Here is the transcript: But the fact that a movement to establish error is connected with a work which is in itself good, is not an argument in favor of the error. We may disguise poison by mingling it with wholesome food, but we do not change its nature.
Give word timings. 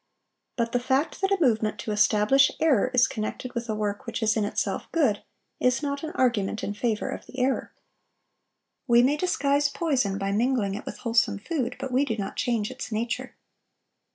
But 0.55 0.71
the 0.71 0.79
fact 0.79 1.21
that 1.21 1.31
a 1.31 1.37
movement 1.39 1.77
to 1.81 1.91
establish 1.91 2.49
error 2.59 2.89
is 2.91 3.05
connected 3.05 3.53
with 3.53 3.69
a 3.69 3.75
work 3.75 4.07
which 4.07 4.23
is 4.23 4.35
in 4.35 4.45
itself 4.45 4.91
good, 4.91 5.21
is 5.59 5.83
not 5.83 6.01
an 6.01 6.09
argument 6.15 6.63
in 6.63 6.73
favor 6.73 7.07
of 7.07 7.27
the 7.27 7.37
error. 7.37 7.71
We 8.87 9.03
may 9.03 9.15
disguise 9.15 9.69
poison 9.69 10.17
by 10.17 10.31
mingling 10.31 10.73
it 10.73 10.87
with 10.87 10.97
wholesome 10.97 11.37
food, 11.37 11.75
but 11.79 11.91
we 11.91 12.03
do 12.03 12.17
not 12.17 12.35
change 12.35 12.71
its 12.71 12.91
nature. 12.91 13.35